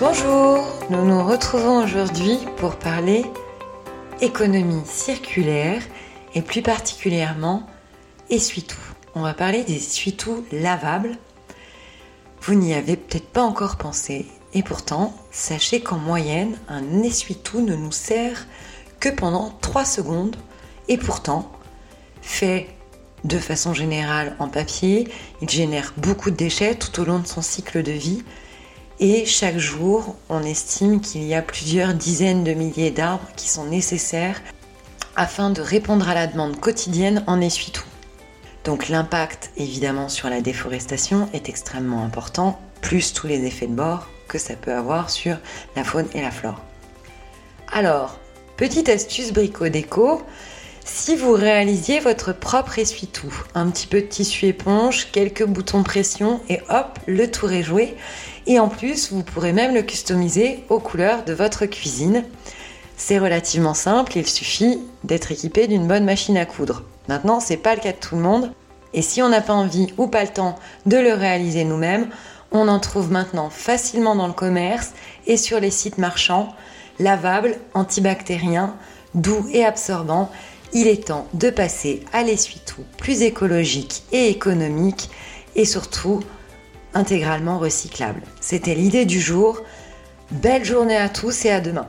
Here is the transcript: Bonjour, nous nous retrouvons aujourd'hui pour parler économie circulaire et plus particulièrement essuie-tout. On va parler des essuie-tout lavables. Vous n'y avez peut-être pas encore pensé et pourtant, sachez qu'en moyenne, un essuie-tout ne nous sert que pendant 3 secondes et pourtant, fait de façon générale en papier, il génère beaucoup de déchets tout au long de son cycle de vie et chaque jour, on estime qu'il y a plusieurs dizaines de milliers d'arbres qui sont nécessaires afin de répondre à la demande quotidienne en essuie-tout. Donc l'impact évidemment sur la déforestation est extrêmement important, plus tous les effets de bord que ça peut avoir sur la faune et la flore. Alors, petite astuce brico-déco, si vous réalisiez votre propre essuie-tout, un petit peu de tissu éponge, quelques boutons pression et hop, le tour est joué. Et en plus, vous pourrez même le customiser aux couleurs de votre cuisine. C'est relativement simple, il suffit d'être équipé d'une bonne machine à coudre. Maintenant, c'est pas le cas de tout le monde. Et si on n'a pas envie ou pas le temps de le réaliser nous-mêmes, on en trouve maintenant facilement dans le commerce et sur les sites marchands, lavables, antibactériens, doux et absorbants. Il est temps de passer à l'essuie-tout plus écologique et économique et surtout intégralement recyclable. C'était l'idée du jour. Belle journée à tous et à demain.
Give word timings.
Bonjour, 0.00 0.66
nous 0.90 1.04
nous 1.04 1.24
retrouvons 1.24 1.84
aujourd'hui 1.84 2.36
pour 2.56 2.74
parler 2.74 3.24
économie 4.20 4.82
circulaire 4.86 5.82
et 6.34 6.42
plus 6.42 6.62
particulièrement 6.62 7.64
essuie-tout. 8.28 8.76
On 9.14 9.22
va 9.22 9.34
parler 9.34 9.62
des 9.62 9.76
essuie-tout 9.76 10.46
lavables. 10.50 11.16
Vous 12.42 12.54
n'y 12.54 12.74
avez 12.74 12.96
peut-être 12.96 13.28
pas 13.28 13.44
encore 13.44 13.76
pensé 13.76 14.26
et 14.52 14.64
pourtant, 14.64 15.14
sachez 15.30 15.80
qu'en 15.80 15.98
moyenne, 15.98 16.58
un 16.68 17.04
essuie-tout 17.04 17.60
ne 17.60 17.76
nous 17.76 17.92
sert 17.92 18.48
que 18.98 19.10
pendant 19.10 19.56
3 19.60 19.84
secondes 19.84 20.36
et 20.88 20.98
pourtant, 20.98 21.52
fait 22.20 22.66
de 23.22 23.38
façon 23.38 23.74
générale 23.74 24.34
en 24.40 24.48
papier, 24.48 25.08
il 25.40 25.48
génère 25.48 25.94
beaucoup 25.96 26.32
de 26.32 26.36
déchets 26.36 26.74
tout 26.74 27.00
au 27.00 27.04
long 27.04 27.20
de 27.20 27.28
son 27.28 27.42
cycle 27.42 27.84
de 27.84 27.92
vie 27.92 28.24
et 29.00 29.26
chaque 29.26 29.58
jour, 29.58 30.16
on 30.28 30.42
estime 30.42 31.00
qu'il 31.00 31.24
y 31.24 31.34
a 31.34 31.42
plusieurs 31.42 31.94
dizaines 31.94 32.44
de 32.44 32.54
milliers 32.54 32.90
d'arbres 32.90 33.28
qui 33.36 33.48
sont 33.48 33.64
nécessaires 33.64 34.40
afin 35.16 35.50
de 35.50 35.60
répondre 35.60 36.08
à 36.08 36.14
la 36.14 36.26
demande 36.26 36.58
quotidienne 36.60 37.24
en 37.26 37.40
essuie-tout. 37.40 37.84
Donc 38.64 38.88
l'impact 38.88 39.50
évidemment 39.56 40.08
sur 40.08 40.30
la 40.30 40.40
déforestation 40.40 41.28
est 41.32 41.48
extrêmement 41.48 42.02
important, 42.04 42.58
plus 42.80 43.12
tous 43.12 43.26
les 43.26 43.44
effets 43.44 43.66
de 43.66 43.74
bord 43.74 44.08
que 44.28 44.38
ça 44.38 44.54
peut 44.54 44.72
avoir 44.72 45.10
sur 45.10 45.36
la 45.76 45.84
faune 45.84 46.08
et 46.14 46.22
la 46.22 46.30
flore. 46.30 46.60
Alors, 47.72 48.18
petite 48.56 48.88
astuce 48.88 49.32
brico-déco, 49.32 50.22
si 50.84 51.16
vous 51.16 51.32
réalisiez 51.32 51.98
votre 51.98 52.32
propre 52.32 52.78
essuie-tout, 52.78 53.34
un 53.54 53.70
petit 53.70 53.86
peu 53.86 54.02
de 54.02 54.06
tissu 54.06 54.46
éponge, 54.46 55.08
quelques 55.12 55.44
boutons 55.44 55.82
pression 55.82 56.40
et 56.48 56.60
hop, 56.68 56.98
le 57.06 57.30
tour 57.30 57.52
est 57.52 57.62
joué. 57.62 57.96
Et 58.46 58.60
en 58.60 58.68
plus, 58.68 59.10
vous 59.10 59.22
pourrez 59.22 59.54
même 59.54 59.74
le 59.74 59.82
customiser 59.82 60.64
aux 60.68 60.80
couleurs 60.80 61.24
de 61.24 61.32
votre 61.32 61.64
cuisine. 61.64 62.24
C'est 62.98 63.18
relativement 63.18 63.74
simple, 63.74 64.16
il 64.16 64.28
suffit 64.28 64.78
d'être 65.04 65.32
équipé 65.32 65.66
d'une 65.66 65.88
bonne 65.88 66.04
machine 66.04 66.36
à 66.36 66.44
coudre. 66.44 66.82
Maintenant, 67.08 67.40
c'est 67.40 67.56
pas 67.56 67.74
le 67.74 67.80
cas 67.80 67.92
de 67.92 67.98
tout 67.98 68.16
le 68.16 68.22
monde. 68.22 68.52
Et 68.92 69.02
si 69.02 69.22
on 69.22 69.28
n'a 69.30 69.40
pas 69.40 69.54
envie 69.54 69.92
ou 69.96 70.06
pas 70.06 70.22
le 70.22 70.28
temps 70.28 70.56
de 70.86 70.98
le 70.98 71.14
réaliser 71.14 71.64
nous-mêmes, 71.64 72.08
on 72.52 72.68
en 72.68 72.78
trouve 72.78 73.10
maintenant 73.10 73.50
facilement 73.50 74.14
dans 74.14 74.28
le 74.28 74.32
commerce 74.32 74.92
et 75.26 75.36
sur 75.36 75.58
les 75.60 75.70
sites 75.70 75.98
marchands, 75.98 76.54
lavables, 76.98 77.56
antibactériens, 77.72 78.76
doux 79.14 79.46
et 79.52 79.64
absorbants. 79.64 80.30
Il 80.76 80.88
est 80.88 81.06
temps 81.06 81.28
de 81.34 81.50
passer 81.50 82.02
à 82.12 82.24
l'essuie-tout 82.24 82.82
plus 82.98 83.22
écologique 83.22 84.02
et 84.10 84.28
économique 84.28 85.08
et 85.54 85.64
surtout 85.64 86.20
intégralement 86.94 87.60
recyclable. 87.60 88.22
C'était 88.40 88.74
l'idée 88.74 89.04
du 89.04 89.20
jour. 89.20 89.62
Belle 90.32 90.64
journée 90.64 90.96
à 90.96 91.08
tous 91.08 91.44
et 91.44 91.50
à 91.50 91.60
demain. 91.60 91.88